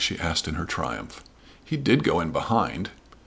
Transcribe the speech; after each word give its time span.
she 0.01 0.17
asked 0.17 0.47
in 0.47 0.55
her 0.55 0.65
triumph. 0.65 1.23
"He 1.63 1.77
did 1.77 2.03
go 2.03 2.21
in 2.21 2.31
behind!" 2.31 2.89